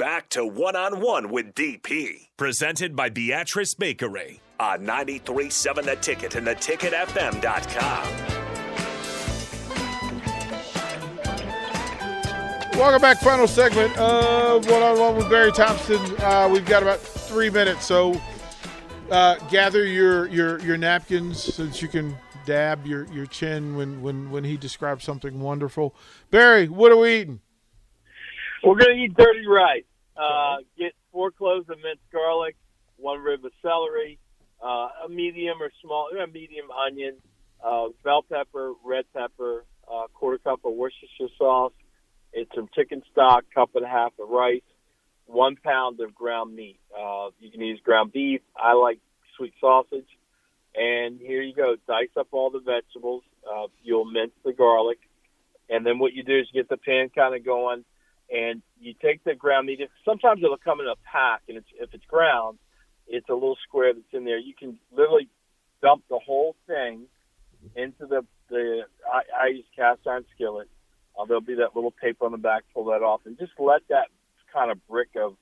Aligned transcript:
back 0.00 0.30
to 0.30 0.46
one 0.46 0.74
on 0.76 0.98
one 0.98 1.30
with 1.30 1.54
DP. 1.54 2.28
Presented 2.38 2.96
by 2.96 3.10
Beatrice 3.10 3.74
Bakery 3.74 4.40
on 4.58 4.82
937 4.82 5.84
The 5.84 5.96
Ticket 5.96 6.34
and 6.36 6.46
theticketfm.com. 6.46 8.08
Welcome 12.78 13.02
back. 13.02 13.20
Final 13.20 13.46
segment 13.46 13.94
of 13.98 14.66
One 14.70 14.82
on 14.82 14.98
One 14.98 15.16
with 15.16 15.28
Barry 15.28 15.52
Thompson. 15.52 16.00
Uh, 16.20 16.48
we've 16.50 16.64
got 16.64 16.82
about 16.82 16.98
three 16.98 17.50
minutes, 17.50 17.84
so 17.84 18.18
uh, 19.10 19.34
gather 19.50 19.84
your, 19.84 20.28
your 20.28 20.58
your 20.60 20.78
napkins 20.78 21.42
so 21.42 21.66
that 21.66 21.82
you 21.82 21.88
can 21.88 22.16
dab 22.46 22.86
your, 22.86 23.04
your 23.12 23.26
chin 23.26 23.76
when, 23.76 24.00
when, 24.00 24.30
when 24.30 24.44
he 24.44 24.56
describes 24.56 25.04
something 25.04 25.40
wonderful. 25.40 25.94
Barry, 26.30 26.70
what 26.70 26.90
are 26.90 26.96
we 26.96 27.20
eating? 27.20 27.40
We're 28.64 28.76
going 28.76 28.96
to 28.96 29.04
eat 29.04 29.14
dirty 29.14 29.46
rice. 29.46 29.84
Uh, 30.20 30.56
get 30.78 30.92
four 31.12 31.30
cloves 31.30 31.68
of 31.70 31.78
minced 31.78 32.02
garlic, 32.12 32.56
one 32.96 33.20
rib 33.20 33.44
of 33.44 33.52
celery, 33.62 34.18
uh, 34.62 34.88
a 35.06 35.08
medium 35.08 35.62
or 35.62 35.70
small, 35.82 36.08
a 36.10 36.26
medium 36.26 36.70
onion, 36.70 37.16
uh, 37.64 37.86
bell 38.04 38.22
pepper, 38.22 38.74
red 38.84 39.04
pepper, 39.14 39.64
uh, 39.90 40.06
quarter 40.12 40.38
cup 40.38 40.60
of 40.64 40.74
Worcestershire 40.74 41.28
sauce, 41.38 41.72
it's 42.32 42.50
some 42.54 42.68
chicken 42.74 43.02
stock, 43.10 43.44
cup 43.54 43.70
and 43.74 43.84
a 43.84 43.88
half 43.88 44.12
of 44.20 44.28
rice, 44.28 44.62
one 45.26 45.56
pound 45.56 46.00
of 46.00 46.14
ground 46.14 46.54
meat. 46.54 46.78
Uh, 46.96 47.30
you 47.40 47.50
can 47.50 47.60
use 47.60 47.80
ground 47.82 48.12
beef. 48.12 48.40
I 48.56 48.74
like 48.74 48.98
sweet 49.36 49.54
sausage. 49.60 50.08
And 50.74 51.18
here 51.18 51.42
you 51.42 51.54
go. 51.54 51.76
Dice 51.88 52.08
up 52.16 52.28
all 52.30 52.50
the 52.50 52.60
vegetables. 52.60 53.22
Uh, 53.44 53.66
you'll 53.82 54.04
mince 54.04 54.32
the 54.44 54.52
garlic. 54.52 54.98
And 55.68 55.84
then 55.84 55.98
what 55.98 56.12
you 56.12 56.22
do 56.22 56.38
is 56.38 56.46
you 56.52 56.62
get 56.62 56.68
the 56.68 56.76
pan 56.76 57.10
kind 57.14 57.34
of 57.34 57.44
going 57.44 57.84
and 58.30 58.62
you 58.80 58.94
take 59.00 59.24
the 59.24 59.34
ground 59.34 59.66
meat. 59.66 59.80
Sometimes 60.04 60.42
it'll 60.42 60.56
come 60.56 60.80
in 60.80 60.86
a 60.86 60.96
pack, 61.10 61.42
and 61.48 61.58
it's, 61.58 61.66
if 61.80 61.92
it's 61.92 62.04
ground, 62.06 62.58
it's 63.08 63.28
a 63.28 63.34
little 63.34 63.56
square 63.66 63.92
that's 63.92 64.06
in 64.12 64.24
there. 64.24 64.38
You 64.38 64.54
can 64.54 64.78
literally 64.92 65.28
dump 65.82 66.04
the 66.08 66.18
whole 66.18 66.54
thing 66.66 67.06
into 67.74 68.06
the 68.06 68.24
the 68.48 68.82
I, 69.10 69.44
I 69.44 69.46
use 69.48 69.64
cast 69.76 70.00
iron 70.06 70.24
skillet. 70.34 70.68
Uh, 71.18 71.24
there'll 71.24 71.40
be 71.40 71.56
that 71.56 71.74
little 71.74 71.90
paper 71.90 72.24
on 72.24 72.32
the 72.32 72.38
back. 72.38 72.62
Pull 72.72 72.86
that 72.86 73.02
off, 73.02 73.22
and 73.24 73.38
just 73.38 73.52
let 73.58 73.82
that 73.88 74.08
kind 74.52 74.70
of 74.70 74.86
brick 74.86 75.10
of 75.16 75.36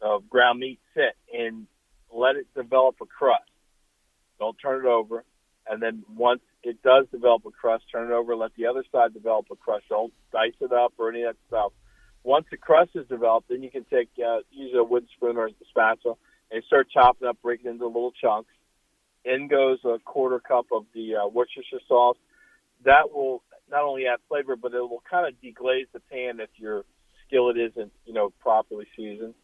of 0.00 0.28
ground 0.28 0.60
meat 0.60 0.80
sit 0.94 1.16
and 1.32 1.66
let 2.12 2.36
it 2.36 2.46
develop 2.54 2.96
a 3.00 3.06
crust. 3.06 3.50
Don't 4.38 4.56
turn 4.56 4.84
it 4.84 4.88
over, 4.88 5.24
and 5.68 5.82
then 5.82 6.02
once 6.14 6.40
it 6.62 6.82
does 6.82 7.06
develop 7.12 7.44
a 7.46 7.50
crust, 7.50 7.84
turn 7.90 8.10
it 8.10 8.14
over. 8.14 8.36
Let 8.36 8.54
the 8.56 8.66
other 8.66 8.84
side 8.90 9.14
develop 9.14 9.46
a 9.50 9.56
crust. 9.56 9.84
Don't 9.88 10.12
dice 10.32 10.52
it 10.60 10.72
up 10.72 10.94
or 10.98 11.10
any 11.10 11.22
of 11.22 11.34
that 11.34 11.40
stuff. 11.48 11.72
Once 12.26 12.44
the 12.50 12.56
crust 12.56 12.90
is 12.96 13.06
developed, 13.06 13.48
then 13.48 13.62
you 13.62 13.70
can 13.70 13.84
take 13.84 14.08
uh, 14.18 14.38
use 14.50 14.74
a 14.76 14.82
wooden 14.82 15.08
spoon 15.16 15.36
or 15.36 15.46
a 15.46 15.50
spatula 15.70 16.16
and 16.50 16.64
start 16.64 16.88
chopping 16.92 17.28
up, 17.28 17.38
breaking 17.40 17.70
into 17.70 17.86
little 17.86 18.12
chunks. 18.20 18.50
In 19.24 19.46
goes 19.46 19.78
a 19.84 20.00
quarter 20.04 20.40
cup 20.40 20.66
of 20.72 20.86
the 20.92 21.14
uh, 21.14 21.28
Worcestershire 21.28 21.78
sauce. 21.86 22.16
That 22.84 23.12
will 23.12 23.44
not 23.70 23.82
only 23.82 24.06
add 24.08 24.18
flavor, 24.28 24.56
but 24.56 24.74
it 24.74 24.80
will 24.80 25.04
kind 25.08 25.28
of 25.28 25.40
deglaze 25.40 25.86
the 25.92 26.00
pan 26.00 26.40
if 26.40 26.50
your 26.56 26.84
skillet 27.26 27.56
isn't, 27.58 27.92
you 28.04 28.12
know, 28.12 28.30
properly 28.40 28.86
seasoned. 28.96 29.34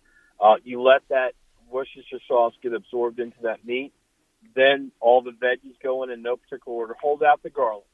Uh, 0.41 0.57
you 0.65 0.83
let 0.83 1.03
that 1.09 1.35
Worcestershire 1.71 2.19
sauce 2.27 2.55
get 2.65 2.75
absorbed 2.75 3.21
into 3.21 3.43
that 3.43 3.65
meat. 3.65 3.93
Then 4.57 4.91
all 4.99 5.23
the 5.23 5.31
veggies 5.31 5.81
go 5.81 6.03
in 6.03 6.11
in 6.11 6.21
no 6.23 6.37
particular 6.37 6.77
order. 6.77 6.97
Hold 7.01 7.23
out 7.23 7.45
the 7.45 7.51
garlic. 7.51 7.85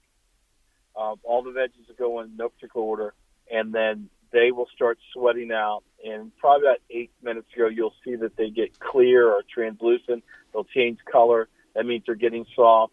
Uh, 0.96 1.16
all 1.24 1.42
the 1.42 1.50
veggies 1.50 1.94
go 1.98 2.20
in 2.22 2.36
no 2.38 2.48
particular 2.48 2.86
order, 2.86 3.14
and 3.50 3.74
then 3.74 4.08
they 4.30 4.52
will 4.52 4.68
start 4.74 4.98
sweating 5.12 5.50
out. 5.52 5.82
And 6.04 6.36
probably 6.36 6.66
about 6.66 6.78
eight 6.90 7.10
minutes 7.22 7.48
ago, 7.54 7.68
you'll 7.68 7.94
see 8.04 8.16
that 8.16 8.36
they 8.36 8.50
get 8.50 8.78
clear 8.78 9.28
or 9.28 9.42
translucent. 9.52 10.24
They'll 10.52 10.64
change 10.64 10.98
color. 11.10 11.48
That 11.74 11.86
means 11.86 12.04
they're 12.06 12.14
getting 12.14 12.46
soft. 12.54 12.92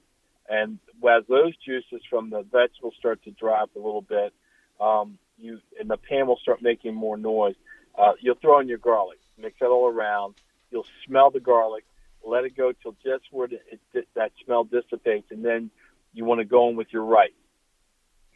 And 0.50 0.80
as 1.08 1.24
those 1.28 1.54
juices 1.58 2.02
from 2.10 2.30
the 2.30 2.44
vegetables 2.44 2.94
start 2.98 3.24
to 3.24 3.32
dry 3.32 3.62
up 3.62 3.72
a 3.76 3.80
little 3.80 4.02
bit, 4.02 4.34
um, 4.80 5.18
you 5.38 5.60
and 5.80 5.90
the 5.90 5.98
pan 5.98 6.28
will 6.28 6.38
start 6.38 6.62
making 6.62 6.96
more 6.96 7.18
noise. 7.18 7.56
Uh, 7.98 8.14
you'll 8.20 8.36
throw 8.36 8.60
in 8.60 8.68
your 8.68 8.78
garlic, 8.78 9.20
mix 9.38 9.56
it 9.62 9.66
all 9.66 9.88
around. 9.88 10.36
You'll 10.72 10.86
smell 11.06 11.32
the 11.32 11.40
garlic, 11.40 11.86
let 12.26 12.44
it 12.46 12.56
go 12.56 12.74
till 12.74 12.96
just 13.04 13.24
where 13.32 13.48
it, 13.48 13.80
it, 13.94 14.08
that 14.16 14.32
smell 14.44 14.64
dissipates, 14.64 15.32
and 15.32 15.44
then 15.44 15.72
you 16.14 16.26
want 16.26 16.40
to 16.40 16.46
go 16.46 16.70
in 16.70 16.76
with 16.76 16.88
your 16.92 17.04
rice, 17.04 17.32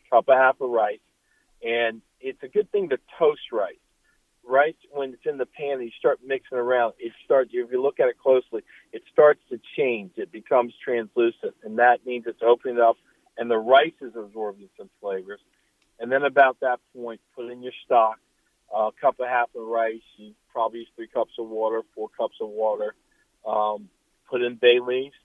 cup 0.09 0.27
a 0.29 0.35
half 0.35 0.61
of 0.61 0.69
rice, 0.69 0.99
and 1.63 2.01
it's 2.19 2.41
a 2.43 2.47
good 2.47 2.71
thing 2.71 2.89
to 2.89 2.99
toast 3.17 3.51
rice. 3.51 3.75
Rice, 4.43 4.75
when 4.91 5.13
it's 5.13 5.25
in 5.25 5.37
the 5.37 5.45
pan 5.45 5.73
and 5.73 5.83
you 5.83 5.91
start 5.99 6.19
mixing 6.25 6.57
around, 6.57 6.93
it 6.99 7.13
starts. 7.23 7.51
If 7.53 7.71
you 7.71 7.81
look 7.81 7.99
at 7.99 8.07
it 8.07 8.17
closely, 8.17 8.63
it 8.91 9.03
starts 9.11 9.41
to 9.49 9.59
change. 9.77 10.11
It 10.17 10.31
becomes 10.31 10.73
translucent, 10.83 11.55
and 11.63 11.77
that 11.79 12.05
means 12.05 12.25
it's 12.25 12.41
opening 12.41 12.79
up, 12.79 12.97
and 13.37 13.49
the 13.49 13.57
rice 13.57 13.93
is 14.01 14.13
absorbing 14.15 14.69
some 14.77 14.89
flavors. 15.01 15.39
And 15.99 16.11
then 16.11 16.23
about 16.23 16.57
that 16.61 16.79
point, 16.95 17.21
put 17.35 17.51
in 17.51 17.61
your 17.61 17.73
stock, 17.85 18.17
a 18.73 18.89
cup 18.99 19.19
of 19.19 19.27
half 19.27 19.49
of 19.55 19.67
rice. 19.67 20.01
You 20.17 20.33
probably 20.51 20.79
use 20.79 20.87
three 20.95 21.07
cups 21.07 21.33
of 21.37 21.47
water, 21.47 21.81
four 21.93 22.09
cups 22.09 22.37
of 22.41 22.49
water. 22.49 22.95
Um, 23.45 23.89
put 24.29 24.41
in 24.41 24.55
bay 24.55 24.79
leaves, 24.79 25.15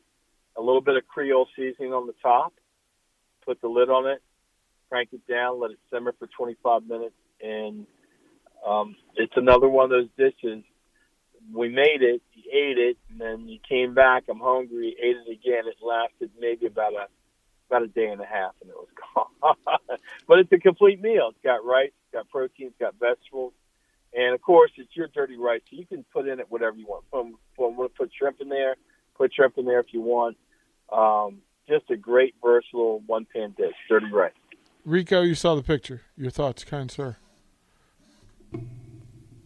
a 0.57 0.61
little 0.61 0.81
bit 0.81 0.97
of 0.97 1.07
Creole 1.07 1.49
seasoning 1.57 1.93
on 1.95 2.07
the 2.07 2.15
top. 2.23 2.53
Put 3.45 3.61
the 3.61 3.69
lid 3.69 3.91
on 3.91 4.07
it, 4.07 4.23
crank 4.89 5.11
it 5.13 5.27
down, 5.27 5.61
let 5.61 5.71
it 5.71 5.79
simmer 5.93 6.15
for 6.19 6.29
25 6.37 6.87
minutes, 6.87 7.15
and 7.43 7.87
um, 8.67 8.97
it's 9.17 9.33
another 9.37 9.69
one 9.69 9.85
of 9.85 9.91
those 9.91 10.09
dishes. 10.17 10.63
We 11.53 11.69
made 11.69 12.01
it, 12.01 12.23
you 12.33 12.43
ate 12.51 12.79
it, 12.79 12.97
and 13.11 13.21
then 13.21 13.49
you 13.49 13.59
came 13.69 13.95
back. 13.95 14.25
I'm 14.31 14.41
hungry, 14.41 14.97
ate 15.03 15.17
it 15.17 15.31
again. 15.31 15.65
It 15.67 15.77
lasted 15.83 16.31
maybe 16.41 16.67
about 16.67 16.95
a 16.95 17.07
about 17.69 17.83
a 17.83 17.89
day 17.89 18.07
and 18.07 18.21
a 18.21 18.27
half, 18.27 18.53
and 18.61 18.71
it 18.71 18.77
was 18.77 18.89
gone. 19.43 19.57
but 20.29 20.39
it's 20.39 20.53
a 20.53 20.59
complete 20.59 21.01
meal. 21.01 21.29
It's 21.31 21.43
got 21.43 21.65
rice, 21.65 21.93
it's 22.05 22.13
got 22.13 22.29
protein, 22.29 22.69
it's 22.69 22.79
got 22.79 22.95
vegetables, 22.99 23.53
and 24.15 24.35
of 24.35 24.41
course, 24.41 24.71
it's 24.77 24.95
your 24.95 25.09
dirty 25.09 25.37
rice. 25.37 25.61
So 25.71 25.77
you 25.77 25.87
can 25.87 26.05
put 26.13 26.29
in 26.29 26.39
it 26.39 26.47
whatever 26.49 26.77
you 26.77 26.87
want. 26.87 27.05
Put, 27.11 27.77
put, 27.77 27.95
put 27.97 28.11
shrimp 28.17 28.41
in 28.41 28.49
there. 28.49 28.77
Put 29.17 29.35
shrimp 29.35 29.59
in 29.59 29.65
there 29.65 29.81
if 29.81 29.87
you 29.93 30.01
want. 30.01 30.37
Um, 30.93 31.43
just 31.69 31.91
a 31.91 31.97
great 31.97 32.35
versatile 32.43 33.03
one 33.07 33.27
pan 33.33 33.55
dish, 33.57 33.75
dirty 33.89 34.11
rice. 34.13 34.33
Rico, 34.85 35.23
you 35.23 35.35
saw 35.35 35.55
the 35.55 35.63
picture. 35.63 36.03
Your 36.17 36.31
thoughts, 36.31 36.65
kind 36.65 36.91
sir. 36.91 37.17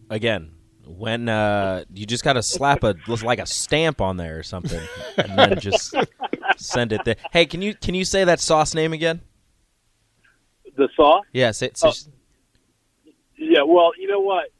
Again, 0.09 0.51
when 0.85 1.29
uh, 1.29 1.85
you 1.93 2.05
just 2.05 2.23
got 2.23 2.33
to 2.33 2.43
slap 2.43 2.83
a 2.83 2.95
like 3.23 3.39
a 3.39 3.45
stamp 3.45 4.01
on 4.01 4.17
there 4.17 4.37
or 4.37 4.43
something, 4.43 4.81
and 5.17 5.37
then 5.37 5.59
just 5.59 5.95
send 6.57 6.91
it 6.91 7.05
there. 7.05 7.15
Hey, 7.31 7.45
can 7.45 7.61
you 7.61 7.73
can 7.73 7.95
you 7.95 8.05
say 8.05 8.23
that 8.23 8.39
sauce 8.39 8.73
name 8.73 8.91
again? 8.91 9.21
The 10.75 10.89
sauce? 10.95 11.25
Yes. 11.31 11.61
It's, 11.61 11.83
oh. 11.83 11.91
Yeah. 13.37 13.63
Well, 13.63 13.91
you 13.97 14.07
know 14.07 14.19
what? 14.19 14.51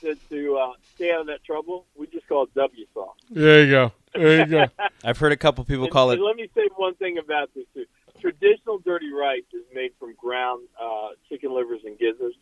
To, 0.00 0.14
to 0.30 0.56
uh, 0.56 0.72
stay 0.94 1.12
out 1.12 1.22
of 1.22 1.26
that 1.26 1.44
trouble, 1.44 1.84
we 1.94 2.06
just 2.06 2.26
call 2.26 2.44
it 2.44 2.54
W 2.54 2.86
sauce. 2.94 3.16
There 3.28 3.64
you 3.64 3.70
go. 3.70 3.92
There 4.14 4.38
you 4.38 4.46
go. 4.46 4.64
I've 5.04 5.18
heard 5.18 5.32
a 5.32 5.36
couple 5.36 5.62
people 5.64 5.84
and, 5.84 5.92
call 5.92 6.10
it. 6.10 6.20
Let 6.20 6.36
me 6.36 6.48
say 6.54 6.68
one 6.76 6.94
thing 6.94 7.18
about 7.18 7.50
this 7.54 7.66
too 7.74 7.84
traditional 8.20 8.78
dirty 8.78 9.12
rice 9.12 9.48
is 9.52 9.64
made 9.74 9.92
from 9.98 10.14
ground 10.14 10.68
uh, 10.80 11.08
chicken 11.28 11.54
livers 11.54 11.80
and 11.84 11.98
gizzards, 11.98 12.36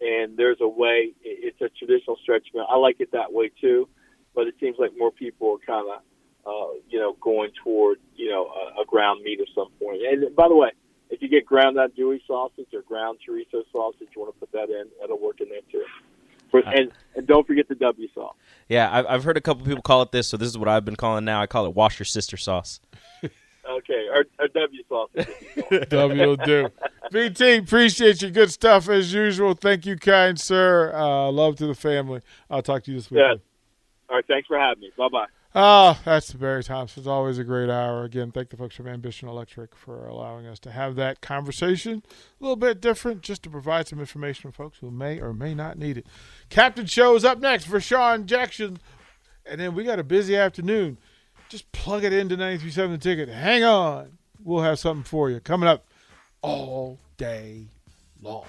and 0.00 0.36
there's 0.36 0.58
a 0.60 0.68
way. 0.68 1.12
It's 1.22 1.60
a 1.60 1.68
traditional 1.68 2.16
stretch 2.22 2.48
meal. 2.54 2.66
I 2.68 2.76
like 2.76 2.96
it 3.00 3.12
that 3.12 3.32
way 3.32 3.50
too, 3.60 3.88
but 4.34 4.46
it 4.46 4.54
seems 4.60 4.76
like 4.78 4.92
more 4.96 5.10
people 5.10 5.56
are 5.56 5.66
kind 5.66 5.86
of, 5.90 6.00
uh, 6.46 6.74
you 6.88 6.98
know, 6.98 7.16
going 7.20 7.50
toward 7.62 7.98
you 8.16 8.30
know 8.30 8.46
a, 8.46 8.82
a 8.82 8.84
ground 8.86 9.22
meat 9.22 9.40
at 9.40 9.48
some 9.54 9.68
point. 9.80 10.00
And 10.02 10.34
by 10.34 10.48
the 10.48 10.56
way, 10.56 10.70
if 11.10 11.20
you 11.20 11.28
get 11.28 11.44
ground 11.44 11.76
andouille 11.76 12.20
sausage 12.26 12.68
or 12.72 12.82
ground 12.82 13.18
chorizo 13.26 13.62
sausage, 13.72 14.08
you 14.14 14.22
want 14.22 14.34
to 14.34 14.40
put 14.40 14.52
that 14.52 14.70
in. 14.70 14.84
That'll 15.00 15.20
work 15.20 15.40
in 15.40 15.48
there 15.48 15.60
too. 15.70 15.84
For, 16.50 16.60
and, 16.60 16.90
and 17.14 17.26
don't 17.28 17.46
forget 17.46 17.68
the 17.68 17.76
W 17.76 18.08
sauce. 18.12 18.34
Yeah, 18.68 18.88
I've, 18.92 19.06
I've 19.06 19.24
heard 19.24 19.36
a 19.36 19.40
couple 19.40 19.64
people 19.64 19.82
call 19.82 20.02
it 20.02 20.10
this, 20.10 20.26
so 20.26 20.36
this 20.36 20.48
is 20.48 20.58
what 20.58 20.68
I've 20.68 20.84
been 20.84 20.96
calling 20.96 21.24
now. 21.24 21.40
I 21.40 21.46
call 21.46 21.66
it 21.66 21.74
wash 21.74 21.98
your 21.98 22.06
sister 22.06 22.36
sauce. 22.36 22.80
Okay, 23.78 24.06
our, 24.12 24.24
our 24.38 24.48
W 24.48 24.82
sauce. 24.88 25.10
w 25.88 26.26
will 26.26 26.36
do. 26.36 26.68
BT, 27.12 27.56
appreciate 27.56 28.22
you. 28.22 28.30
Good 28.30 28.50
stuff 28.50 28.88
as 28.88 29.12
usual. 29.12 29.54
Thank 29.54 29.86
you, 29.86 29.96
kind 29.96 30.40
sir. 30.40 30.92
Uh, 30.94 31.30
love 31.30 31.56
to 31.56 31.66
the 31.66 31.74
family. 31.74 32.20
I'll 32.50 32.62
talk 32.62 32.84
to 32.84 32.90
you 32.90 32.98
this 32.98 33.10
week. 33.10 33.20
Yeah. 33.20 33.34
All 34.08 34.16
right, 34.16 34.26
thanks 34.26 34.48
for 34.48 34.58
having 34.58 34.80
me. 34.80 34.90
Bye 34.96 35.08
bye. 35.08 35.26
Oh, 35.52 35.98
that's 36.04 36.28
the 36.28 36.38
Barry 36.38 36.62
Thompson. 36.62 37.00
It's 37.00 37.08
always 37.08 37.38
a 37.38 37.44
great 37.44 37.70
hour. 37.70 38.04
Again, 38.04 38.30
thank 38.30 38.50
the 38.50 38.56
folks 38.56 38.76
from 38.76 38.86
Ambition 38.86 39.28
Electric 39.28 39.74
for 39.74 40.06
allowing 40.06 40.46
us 40.46 40.60
to 40.60 40.70
have 40.70 40.94
that 40.94 41.20
conversation. 41.20 42.04
A 42.40 42.42
little 42.42 42.54
bit 42.54 42.80
different, 42.80 43.22
just 43.22 43.42
to 43.44 43.50
provide 43.50 43.88
some 43.88 43.98
information 43.98 44.50
for 44.50 44.56
folks 44.56 44.78
who 44.78 44.92
may 44.92 45.20
or 45.20 45.32
may 45.32 45.54
not 45.54 45.76
need 45.76 45.98
it. 45.98 46.06
Captain 46.50 46.86
shows 46.86 47.24
up 47.24 47.40
next 47.40 47.64
for 47.64 47.80
Sean 47.80 48.26
Jackson. 48.26 48.78
And 49.44 49.60
then 49.60 49.74
we 49.74 49.82
got 49.82 49.98
a 49.98 50.04
busy 50.04 50.36
afternoon. 50.36 50.98
Just 51.50 51.70
plug 51.72 52.04
it 52.04 52.12
into 52.12 52.36
937 52.36 52.92
The 52.92 52.98
Ticket. 52.98 53.28
Hang 53.28 53.64
on. 53.64 54.18
We'll 54.42 54.62
have 54.62 54.78
something 54.78 55.02
for 55.02 55.28
you 55.30 55.40
coming 55.40 55.68
up 55.68 55.84
all 56.42 57.00
day 57.16 57.66
long. 58.22 58.44